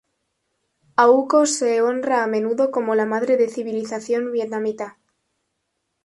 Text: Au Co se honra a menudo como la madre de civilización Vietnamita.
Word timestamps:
Au 1.03 1.15
Co 1.31 1.41
se 1.57 1.71
honra 1.87 2.17
a 2.23 2.27
menudo 2.35 2.71
como 2.75 2.95
la 2.95 3.05
madre 3.05 3.37
de 3.37 3.47
civilización 3.49 4.31
Vietnamita. 4.31 4.97